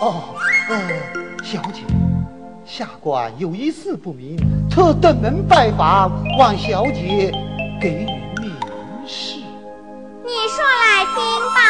[0.00, 0.34] 哦，
[0.70, 0.78] 呃，
[1.44, 1.82] 小姐，
[2.64, 4.34] 下官有一事不明，
[4.70, 7.30] 特登门拜访，望小姐
[7.78, 8.06] 给予
[8.40, 8.50] 明
[9.06, 9.36] 示。
[10.24, 11.20] 你说来听
[11.54, 11.60] 吧。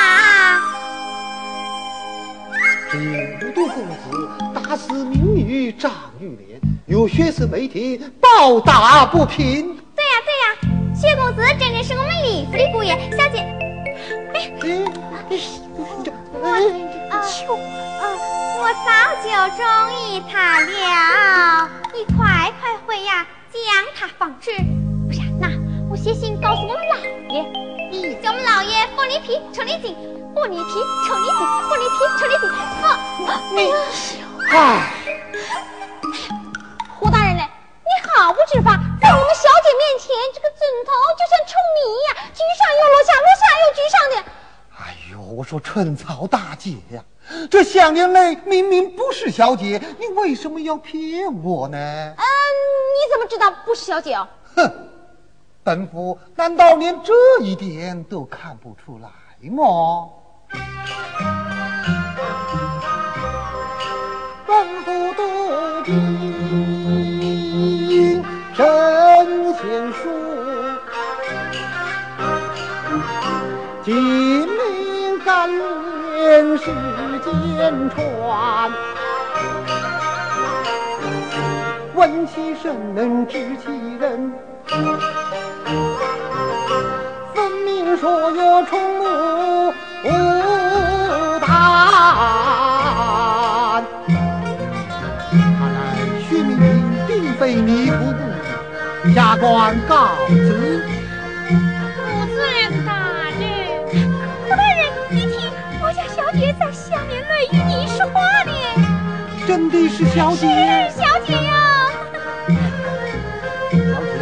[2.95, 2.97] 五
[3.53, 5.91] 都公子打死民女张
[6.21, 9.77] 玉莲，有学生媒体报打不平。
[9.97, 13.41] 对呀对呀，薛公子真正是我们李府的姑爷，小姐。
[14.35, 14.53] 哎，
[16.05, 16.13] 这
[17.49, 17.59] 我啊，
[18.01, 18.05] 呃，
[18.61, 18.89] 我早
[19.23, 19.65] 就中
[19.99, 21.71] 意他了。
[21.93, 23.61] 你快快回呀，将
[23.95, 24.51] 他放置。
[25.07, 25.49] 不是，那
[25.91, 26.97] 我写信告诉我们老
[27.35, 29.97] 爷，叫我们老爷剥你皮，抽你筋，
[30.35, 30.71] 剥你皮，
[31.09, 32.45] 抽你筋，剥你皮，抽你筋。
[32.81, 32.85] 放
[33.57, 33.73] 你，
[34.51, 34.57] 哎，
[36.99, 44.17] 胡大人嘞，你好不知法，在我们小姐面前，这个枕头就像臭米一样，居上又落下，落下又居上的。
[44.79, 47.03] 哎呦，我说春草大姐呀，
[47.51, 51.77] 这项链内明明不是小姐，你为什么要骗我呢？
[51.79, 54.29] 嗯，你怎么知道不是小姐哦？
[54.57, 54.71] 哼，
[55.63, 59.09] 本府难道连这一点都看不出来
[59.51, 60.09] 吗？
[64.47, 65.95] 本府都凭
[68.55, 70.09] 神仙术，
[73.85, 73.95] 金
[74.47, 76.65] 陵甘霖世
[77.57, 78.71] 间传。
[81.95, 83.67] 闻其声能知其
[83.99, 84.33] 人，
[87.35, 90.09] 分明说有宠母无
[91.41, 91.49] 胆。
[95.33, 95.77] 看来
[96.29, 96.53] 薛明
[97.07, 97.97] 并非你夫
[99.05, 99.95] 故，下官告
[100.29, 101.00] 辞。
[109.71, 110.47] 的是小姐？
[110.91, 111.53] 是小姐呀。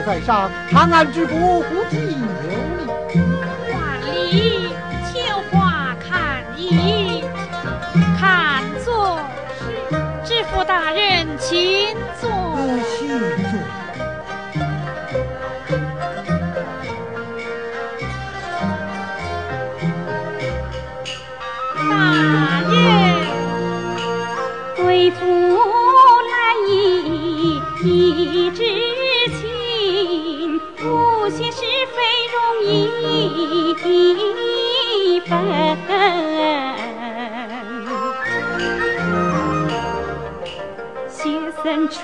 [0.07, 2.17] 在上，长安之国不计有
[2.49, 3.21] 礼。
[3.73, 4.01] 万
[4.33, 4.68] 里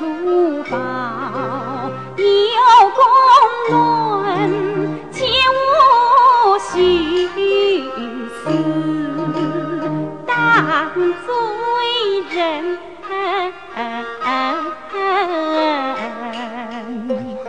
[0.04, 0.76] 学僧出宝
[2.16, 2.24] 有
[2.94, 2.98] 公
[3.70, 5.56] 论，切勿
[6.58, 6.62] 徇
[8.44, 8.44] 私
[10.26, 10.32] 当
[10.94, 11.26] 罪
[12.30, 12.38] 人。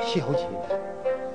[0.01, 0.47] 小姐。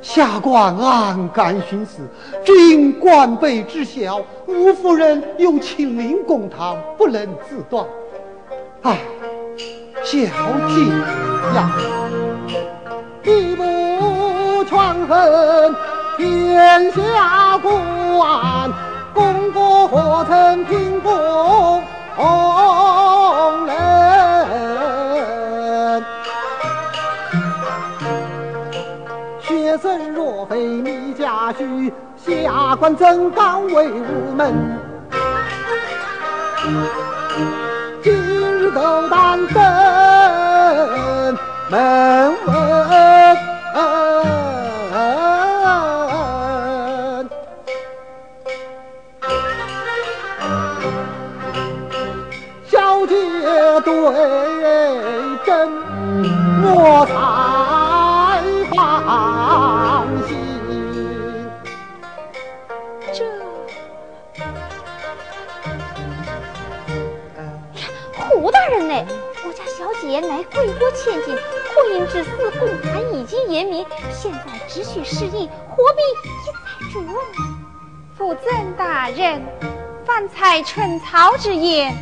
[0.00, 2.08] 下官暗感徇私，
[2.44, 7.86] 只因官卑职小，吴夫人又亲临公堂，不能自断。
[8.82, 8.98] 唉，
[10.10, 10.26] 小姐
[11.54, 11.70] 呀，
[13.22, 14.76] 一不权
[15.06, 15.76] 衡
[16.16, 18.72] 天下官，
[19.14, 21.80] 功过何曾平公
[23.68, 26.04] 人？
[29.40, 34.76] 学生若非你家婿，下官怎敢为无门？
[38.02, 39.62] 今日斗胆登
[41.70, 42.50] 门问，
[52.66, 53.14] 小姐
[53.84, 53.94] 对
[55.46, 55.70] 真，
[56.64, 57.12] 我才
[58.74, 58.74] 放
[60.26, 60.28] 心。
[63.12, 63.18] 这
[68.16, 68.94] 胡大人呢？
[69.46, 71.36] 我家小姐乃贵国千金，
[71.80, 77.58] 婚姻之事公开已经言明，现在只需适应，何必一再追问呢？
[78.18, 79.40] 辅赠大人，
[80.04, 81.96] 方才春草之言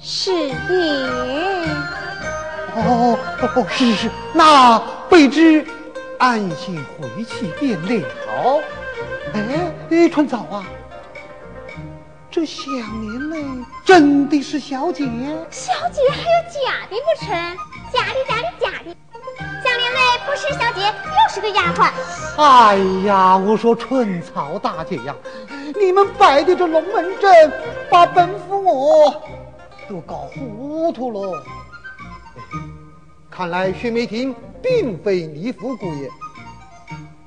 [0.00, 0.54] 是也。
[2.74, 5.64] 哦哦，是是，那备知
[6.18, 8.60] 安心回去便了。
[9.32, 10.66] 哎哎，春草啊，
[12.32, 15.04] 这项链呢，真的是小姐？
[15.50, 17.56] 小姐还有假的不成？
[17.92, 18.96] 假的，假的，假的！
[20.26, 21.90] 不是小姐，又是个丫鬟。
[22.36, 22.76] 哎
[23.06, 25.14] 呀，我说春草大姐呀，
[25.80, 27.52] 你们摆的这龙门阵，
[27.90, 29.22] 把本府我
[29.88, 31.42] 都搞糊涂了。
[33.30, 36.08] 看来薛梅亭并非李府姑爷，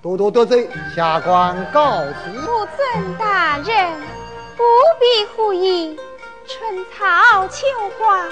[0.02, 2.32] 多多得罪，下官告辞。
[2.46, 3.92] 不尊大人，
[4.56, 4.64] 不
[5.00, 5.98] 必护意，
[6.48, 7.66] 春草秋
[7.98, 8.28] 花，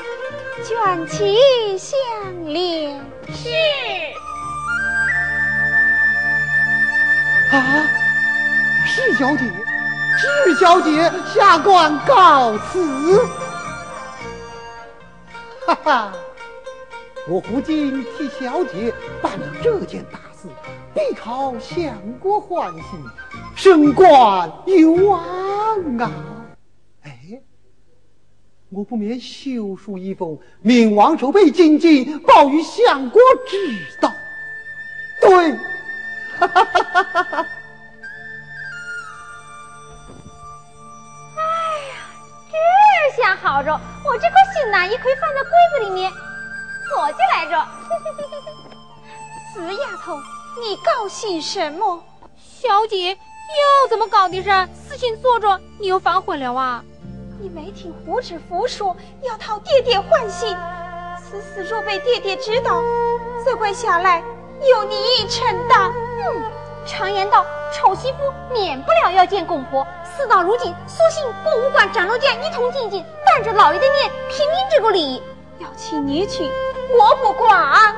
[0.64, 1.98] 卷起相
[2.46, 3.00] 连。
[3.34, 3.50] 是。
[7.52, 7.86] 啊，
[8.86, 9.44] 是小姐，
[10.18, 13.20] 是小姐，下官告辞。
[15.68, 16.14] 哈哈，
[17.28, 20.48] 我胡金替小姐办了这件大事，
[20.94, 22.84] 必讨相国欢心，
[23.56, 25.20] 升官有望
[26.00, 26.12] 啊！
[27.04, 27.42] 哎，
[28.70, 33.58] 我不免修书一封，命王守备进京，报与相国知
[34.02, 34.10] 道。
[35.22, 35.56] 对，
[36.42, 36.48] 这
[43.22, 46.12] 下好着，我这颗心呐，也可以放在柜子里面
[46.90, 47.64] 锁起来着。
[49.54, 50.20] 死丫头，
[50.60, 52.04] 你高兴什么？
[52.40, 54.68] 小姐又怎么搞的噻？
[54.90, 56.84] 事情做着，你又反悔了啊？
[57.40, 60.58] 你没听胡知府说要讨爹爹欢心？
[61.20, 62.82] 此事若被爹爹知道，
[63.46, 64.24] 责怪下来
[64.70, 65.94] 有你一承担。
[66.86, 69.86] 常言道，丑媳妇免不了要见公婆。
[70.18, 75.22] 事到如今，索性博物馆、长老家一同进京，当着老爷的面评评这个理。
[75.60, 76.44] 要娶你去，
[76.98, 77.96] 我不管。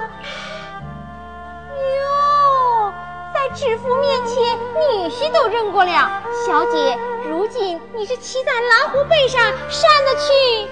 [1.71, 2.93] 哟，
[3.33, 6.21] 在知府面前，女婿都认过了。
[6.45, 10.67] 小姐，如今你是骑在蓝狐背上，上得去，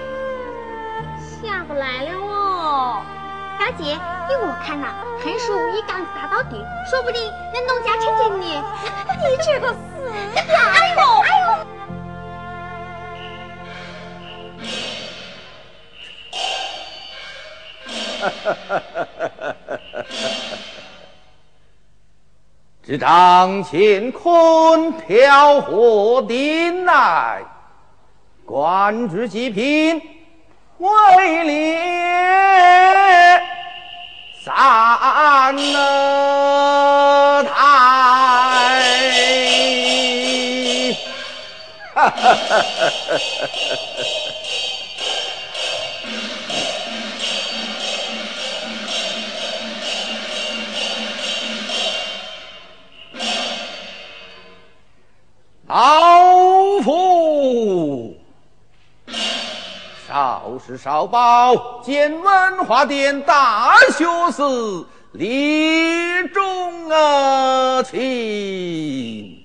[1.18, 2.21] 下不来了。
[3.62, 4.88] 小姐，依我看呐，
[5.22, 6.56] 横竖一杠子打到底，
[6.90, 7.22] 说不定
[7.54, 8.44] 能弄家成亲呢。
[9.22, 9.78] 你这个死
[10.34, 10.42] 丫
[10.96, 11.22] 头！
[11.22, 11.46] 哎呦！
[22.82, 27.44] 只张乾坤调和定来，
[28.44, 30.02] 官职极品
[30.78, 31.70] 为烈
[34.44, 34.52] 三
[37.46, 37.52] 台。
[41.94, 43.72] 哈哈哈哈哈！
[55.72, 56.11] 老
[60.64, 64.42] 是少保见文化殿大学士
[65.12, 69.44] 李忠啊，卿，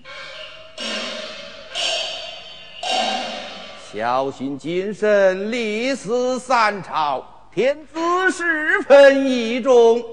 [3.92, 10.04] 小心谨慎，历史三朝，天子十分倚重。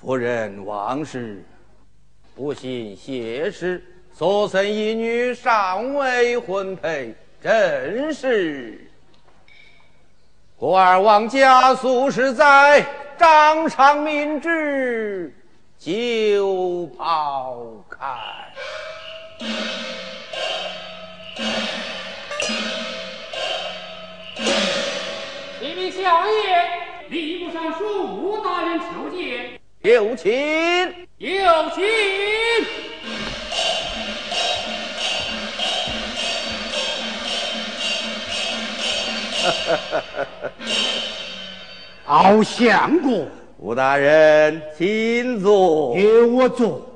[0.00, 1.44] 夫人王氏
[2.34, 3.82] 不幸谢世。
[4.12, 8.85] 所生一女尚未婚配，正是
[10.58, 12.82] 国儿王家素是在
[13.18, 15.30] 掌上明志，
[15.78, 17.58] 就抛
[17.90, 18.06] 开。
[25.60, 26.70] 启禀相爷，
[27.10, 29.60] 礼部尚书吴大人求见。
[29.82, 30.32] 有请，
[31.18, 32.85] 有请。
[42.06, 43.26] 敖相国，
[43.58, 45.94] 吴大人，请坐。
[45.94, 46.88] 给我坐。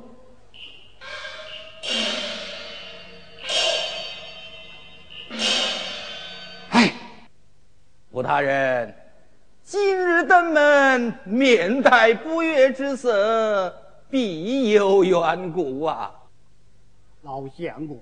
[6.70, 6.92] 哎，
[8.10, 8.94] 吴大人，
[9.62, 13.74] 今日登门，面带不悦之色，
[14.08, 16.12] 必有缘故啊。
[17.22, 17.98] 老相公。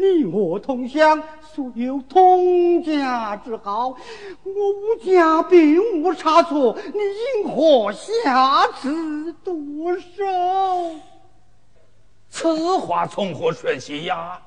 [0.00, 3.96] 你我同乡，素有同家之好，我
[4.44, 6.98] 吴家并无差错，你
[7.44, 10.96] 因何下此毒手？
[12.30, 14.40] 此话从何说起呀？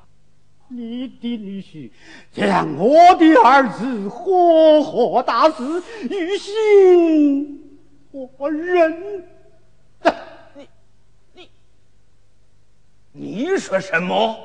[0.70, 1.92] 你的女婿
[2.32, 7.80] 将我的儿子活活打死，于心
[8.12, 9.24] 何忍？
[10.56, 10.68] 你
[11.34, 11.50] 你
[13.12, 14.36] 你说什么？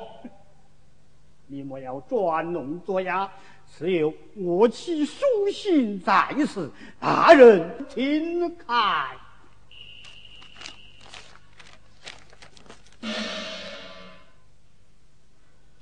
[1.49, 3.29] 你莫要装聋作哑，
[3.67, 9.07] 此有我妻书信在此，大人请看。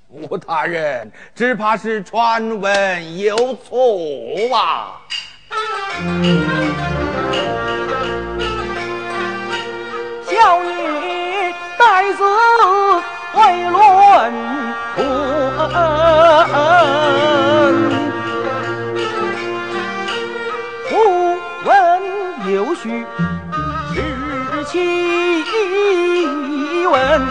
[0.09, 3.99] 吴大人，只怕是传闻有错
[4.55, 5.01] 啊！
[22.83, 23.05] 须
[23.91, 24.03] 知
[24.65, 25.45] 其
[26.85, 27.21] 问，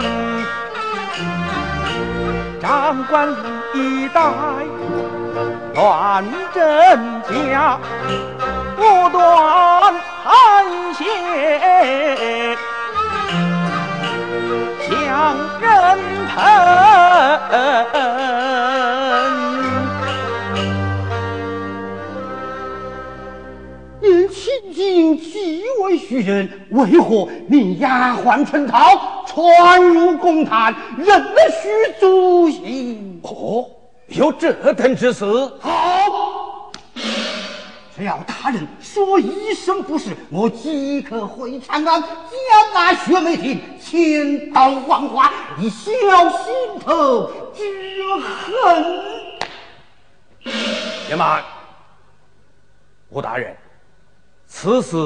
[2.59, 3.29] 长官
[3.73, 4.21] 历代
[5.75, 6.23] 乱
[6.53, 7.79] 真假，
[8.75, 9.21] 不断
[10.23, 10.33] 含
[10.93, 12.57] 血。
[14.89, 14.91] 向
[15.61, 15.65] 人
[16.35, 16.37] 喷。
[24.87, 33.19] 您亲近几位虚人，为何令丫鬟陈涛传入公堂，认了许主席？
[33.23, 33.67] 哦，
[34.07, 35.25] 有这等之事？
[35.59, 36.71] 好，
[37.95, 42.09] 只要大人说一声不是，我即刻回长安，将
[42.73, 45.29] 那薛梅亭千刀万剐，
[45.59, 45.91] 以消
[46.29, 47.63] 心头之
[48.23, 48.85] 恨。
[51.09, 51.43] 且慢，
[53.09, 53.53] 吴大人，
[54.49, 54.97] 此事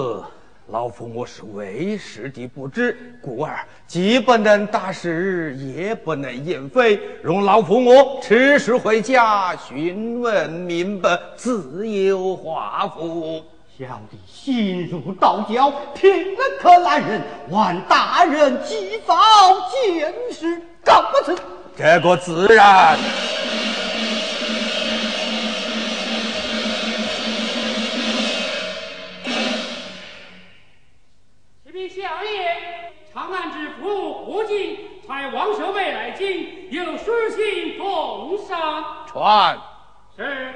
[0.67, 13.43] 老夫我是为师的不知，故而既不能答是，也不能言非，容老夫我迟时回家询问明白，自有话府。
[13.77, 19.15] 小弟心如刀绞，听了可难忍，望大人及早
[19.71, 21.35] 见识，告不辞。
[21.75, 22.97] 这个自然。
[39.07, 39.57] 传。
[40.15, 40.53] 是。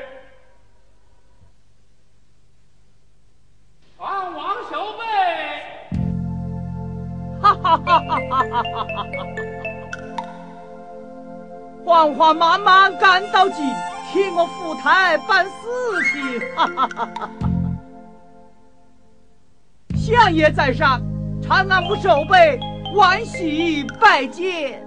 [3.97, 5.03] 传王守备。
[7.41, 9.05] 哈哈哈哈哈哈！
[11.85, 13.63] 慌慌忙忙赶到京，
[14.11, 15.51] 替我赴台办事
[16.11, 16.41] 情。
[19.95, 20.99] 相爷在上，
[21.43, 22.59] 长安府守备，
[22.95, 24.81] 王喜拜见。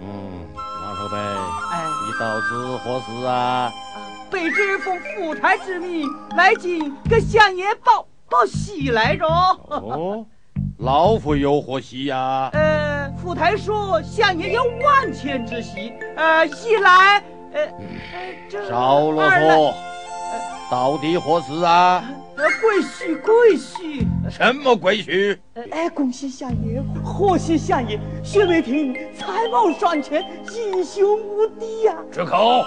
[0.00, 1.16] 嗯，王守备。
[2.18, 3.72] 到此何事啊？
[4.30, 9.26] 卑职奉府台之命来京，给相爷报报喜来着。
[9.26, 10.24] 哦，
[10.78, 12.50] 老夫有何喜呀？
[12.52, 17.70] 呃，府台说相爷有万千之喜，呃，一来，呃，呃
[18.50, 19.74] 这少啰嗦，
[20.70, 22.04] 到底何事啊？
[22.36, 25.38] 呃，贵婿，贵婿，什么贵婿？
[25.70, 32.64] 哎，恭喜相爷，贺喜相爷，薛梅亭才貌双全，英雄无敌呀、住口！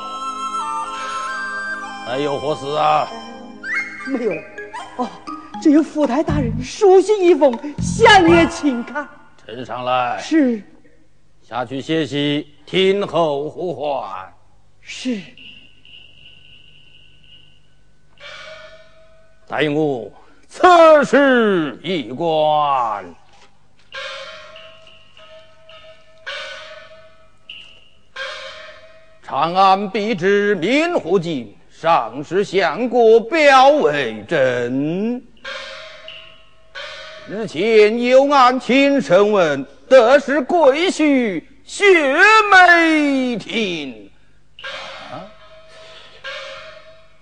[2.05, 3.07] 还有何事啊？
[4.07, 4.41] 没有了。
[4.95, 5.09] 哦，
[5.61, 9.05] 只有府台大人书信一封，相爷请看。
[9.45, 10.63] 呈上来，是
[11.41, 14.33] 下去歇息，听候呼唤。
[14.79, 15.19] 是，
[19.49, 20.11] 待我
[20.49, 20.67] 此
[21.05, 23.05] 事一观。
[29.23, 35.21] 长安必知明胡进，上使相国表为真。
[37.29, 41.85] 日前有案请审问，得是贵婿薛
[42.51, 44.06] 梅亭。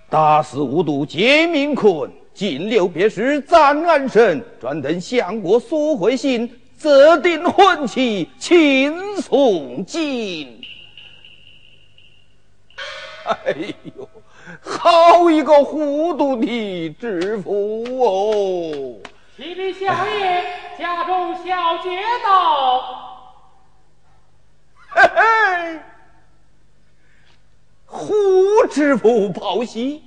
[0.08, 10.60] 大肆无度皆民困，进流别时暂安身，专等相国索回信，择定婚期，请送进。
[13.24, 13.56] 哎
[13.96, 14.08] 呦，
[14.60, 19.00] 好一个糊涂的知府哦！
[19.36, 20.44] 启禀相爷，
[20.78, 21.42] 家中小
[21.82, 21.90] 姐
[22.24, 23.04] 到。
[24.88, 25.80] 嘿嘿，
[27.84, 28.14] 胡
[28.66, 30.02] 知府报喜，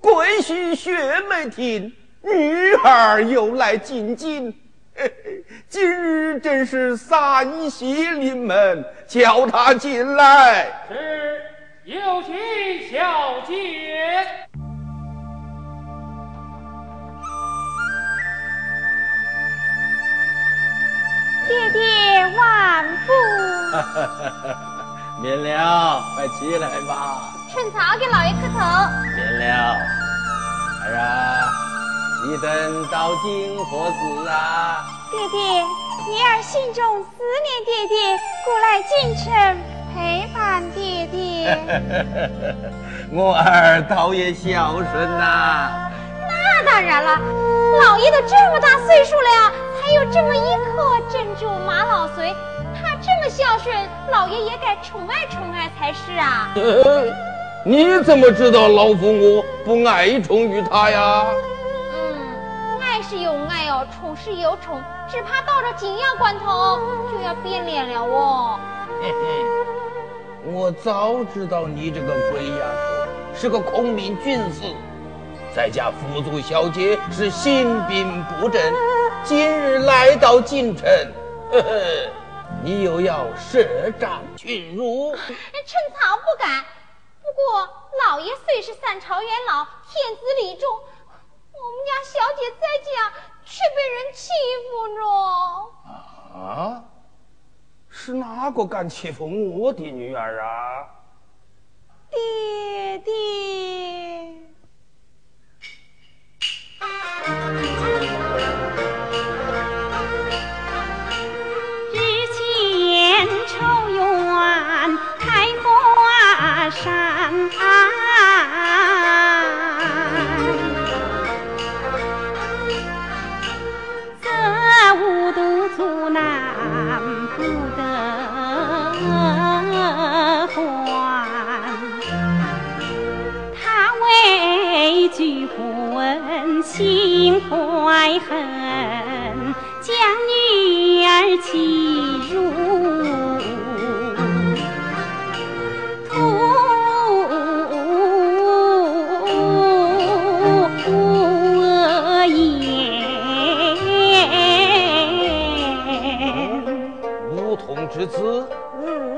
[0.00, 4.52] 贵婿薛梅亭女儿又来进京。
[4.94, 10.66] 嘿嘿，今日真是三喜临门，叫他进来。
[10.88, 11.40] 是，
[11.84, 12.34] 有请
[12.90, 14.26] 小姐。
[21.48, 23.12] 爹爹万福。
[25.22, 27.35] 免了，快起来吧。
[27.56, 28.60] 陈操给老爷磕头。
[29.16, 29.78] 免了，
[30.84, 31.48] 儿啊，
[32.26, 34.84] 你等到今何时啊？
[35.10, 37.08] 爹爹，女儿心中思
[37.42, 39.32] 念爹爹，故来京城
[39.94, 41.58] 陪伴爹爹。
[43.10, 45.88] 我儿倒也孝顺呐、
[46.28, 47.18] 那当然了，
[47.80, 49.50] 老爷都这么大岁数了，
[49.82, 52.34] 还有这么一颗珍珠玛瑙髓，
[52.74, 53.74] 他这么孝顺，
[54.12, 56.50] 老爷也该宠爱宠爱才是啊。
[57.68, 61.26] 你怎么知道老夫我不爱宠于他呀？
[61.92, 64.80] 嗯，爱是有爱哦，宠是有宠，
[65.10, 66.78] 只怕到了紧要关头
[67.10, 68.60] 就要变脸了哦。
[69.02, 74.62] 嘿嘿，我早知道你这个鬼丫头是个空明君子，
[75.52, 78.62] 在家辅助小姐是心病不正，
[79.24, 80.88] 今日来到京城，
[81.50, 81.68] 呵呵，
[82.62, 86.62] 你又要舌战群儒，陈曹不敢。
[87.36, 87.68] 不过
[88.06, 93.12] 老爷虽是三朝元老，天子礼重，我们家小姐在家
[93.44, 94.32] 却被人欺
[94.64, 95.04] 负着。
[96.34, 96.82] 啊？
[97.90, 99.26] 是哪个敢欺负
[99.60, 100.88] 我的女儿啊？
[102.10, 103.12] 爹爹。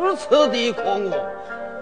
[0.09, 1.13] 如此的可恶，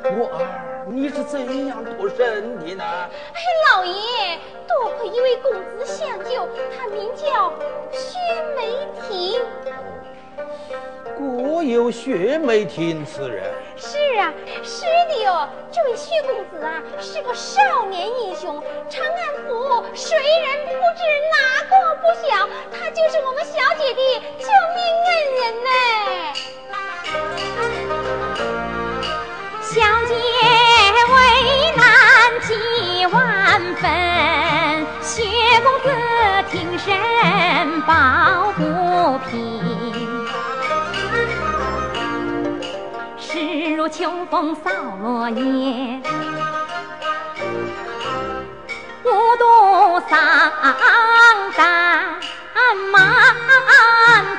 [0.02, 2.82] 我儿你是怎样脱身的呢？
[2.82, 4.36] 哎，老爷。
[4.66, 7.52] 多亏一位公子相救，他名叫
[7.92, 8.18] 薛
[8.56, 8.66] 梅
[9.06, 9.40] 亭。
[11.16, 13.44] 果有薛梅亭此人？
[13.76, 15.48] 是啊，是的哟。
[15.70, 22.48] 这位薛公子啊，是个少年英雄，长安府谁人不知，哪个不晓？
[22.72, 24.00] 他就是我们小姐的
[24.40, 25.70] 救命恩人呢。
[33.76, 34.86] 分。
[35.02, 35.22] 薛
[35.62, 35.88] 公子
[36.50, 38.62] 挺身抱不
[39.30, 39.34] 平，
[43.16, 46.00] 势如秋风扫落叶，
[49.04, 49.08] 无
[49.38, 50.18] 度丧
[51.56, 51.64] 胆
[52.90, 52.94] 满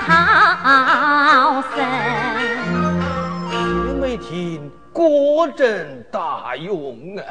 [0.06, 0.08] 逃
[1.76, 1.76] 生。
[3.50, 3.56] 薛
[4.02, 7.22] 梅亭果真大勇啊！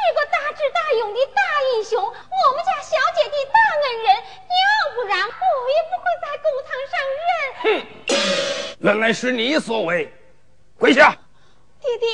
[0.00, 1.42] 是个大智大勇的大
[1.74, 2.12] 英雄，我
[2.54, 5.28] 们家小姐的大恩人，要不然我
[5.70, 7.30] 也不会在公堂上认。
[7.62, 10.12] 哼，原来是你所为，
[10.78, 11.16] 跪下。
[11.80, 12.08] 爹爹，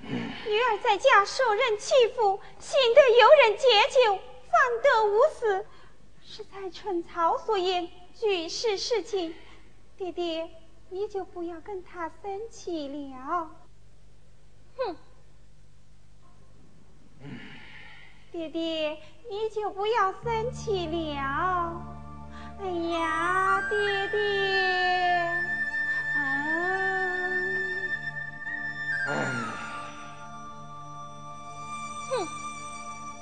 [0.00, 5.66] 女儿在家受人欺负，幸得有人解救，方得无死。
[6.24, 9.34] 是在春草所言，举世事情，
[9.98, 10.48] 爹爹
[10.88, 13.50] 你就不要跟他生气了。
[14.78, 14.96] 哼。
[18.32, 18.98] 爹爹，
[19.30, 21.72] 你就不要生气了。
[22.60, 24.18] 哎呀，爹爹，
[29.08, 29.10] 嗯，
[32.08, 32.10] 哼，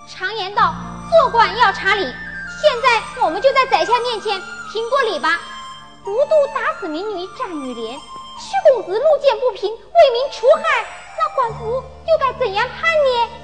[0.06, 0.74] 常言道，
[1.10, 2.02] 做官要查理。
[2.02, 4.40] 现在我们就在宰相面前
[4.72, 5.38] 评过理吧。
[6.04, 7.98] 无度打死民女战女莲，
[8.38, 10.86] 徐公子路见不平，为民除害，
[11.18, 13.39] 那官府又该怎样判呢？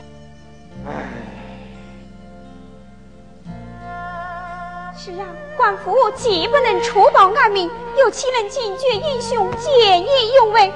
[5.06, 10.72] 是啊，官府既不能除暴安民，又岂能警觉英雄见义勇为？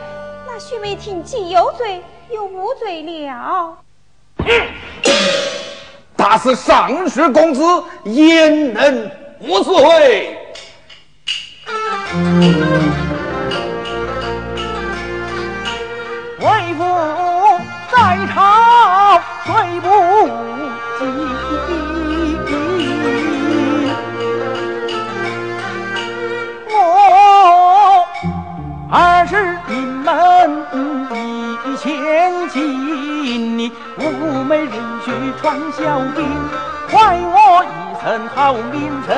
[0.46, 3.76] 那徐梅亭既有罪又无罪了。
[6.14, 7.60] 打死上市公子，
[8.04, 10.38] 焉能无罪？
[35.10, 36.24] 欲传小兵
[36.88, 37.68] 坏我一
[38.00, 39.08] 身好名声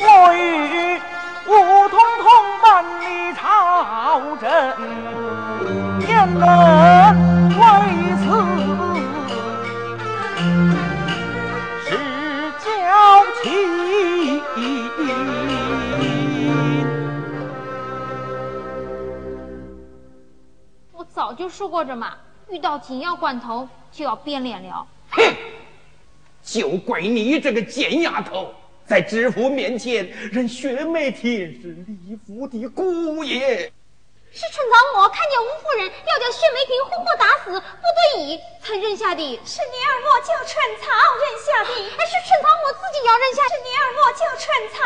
[0.00, 1.00] 我与
[1.46, 2.26] 我通通
[2.62, 3.02] 办理
[3.34, 4.44] 朝政
[6.06, 6.42] 焉能
[7.48, 7.62] 为
[8.20, 8.22] 此
[11.80, 11.88] 是
[12.60, 12.64] 娇
[13.42, 13.42] 妻
[20.92, 22.14] 我早就说过这嘛。
[22.48, 24.86] 遇到紧要关头就要变脸了。
[25.10, 25.34] 哼，
[26.42, 28.54] 就怪你这个贱丫头，
[28.86, 31.30] 在知府面前认薛梅婷
[31.60, 33.72] 是李府的姑爷。
[34.36, 39.22] 是春早我看见吴夫人要将薛梅婷活活打死，不得已才认下的。
[39.44, 40.90] 是女儿我叫春草
[41.22, 43.42] 认下的，还是春草我自己要认下。
[43.48, 44.78] 是女儿我叫春草。